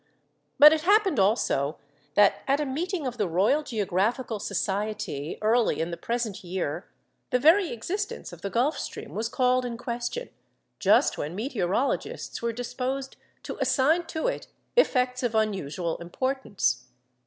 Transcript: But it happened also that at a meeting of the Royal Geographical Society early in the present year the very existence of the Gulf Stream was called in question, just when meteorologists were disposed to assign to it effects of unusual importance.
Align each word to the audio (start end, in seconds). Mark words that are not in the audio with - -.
But 0.57 0.73
it 0.73 0.81
happened 0.81 1.19
also 1.19 1.77
that 2.15 2.41
at 2.47 2.59
a 2.59 2.65
meeting 2.65 3.05
of 3.05 3.19
the 3.19 3.27
Royal 3.27 3.61
Geographical 3.61 4.39
Society 4.39 5.37
early 5.43 5.79
in 5.79 5.91
the 5.91 5.95
present 5.95 6.43
year 6.43 6.87
the 7.29 7.37
very 7.37 7.69
existence 7.71 8.33
of 8.33 8.41
the 8.41 8.49
Gulf 8.49 8.79
Stream 8.79 9.13
was 9.13 9.29
called 9.29 9.63
in 9.63 9.77
question, 9.77 10.29
just 10.79 11.19
when 11.19 11.35
meteorologists 11.35 12.41
were 12.41 12.51
disposed 12.51 13.15
to 13.43 13.59
assign 13.61 14.07
to 14.07 14.25
it 14.25 14.47
effects 14.75 15.21
of 15.21 15.35
unusual 15.35 15.97
importance. 15.97 16.87